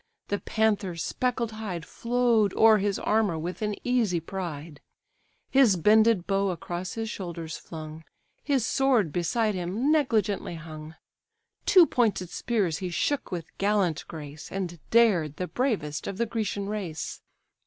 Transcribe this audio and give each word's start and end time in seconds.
the 0.29 0.39
panther's 0.39 1.03
speckled 1.03 1.51
hide 1.51 1.85
Flow'd 1.85 2.55
o'er 2.55 2.79
his 2.79 2.97
armour 2.97 3.37
with 3.37 3.61
an 3.61 3.75
easy 3.83 4.19
pride: 4.19 4.81
His 5.51 5.75
bended 5.75 6.25
bow 6.25 6.49
across 6.49 6.93
his 6.93 7.07
shoulders 7.07 7.55
flung, 7.55 8.03
His 8.43 8.65
sword 8.65 9.13
beside 9.13 9.53
him 9.53 9.91
negligently 9.91 10.55
hung; 10.55 10.95
Two 11.67 11.85
pointed 11.85 12.31
spears 12.31 12.79
he 12.79 12.89
shook 12.89 13.31
with 13.31 13.55
gallant 13.59 14.03
grace, 14.07 14.51
And 14.51 14.79
dared 14.89 15.35
the 15.35 15.45
bravest 15.45 16.07
of 16.07 16.17
the 16.17 16.25
Grecian 16.25 16.67
race. 16.67 17.21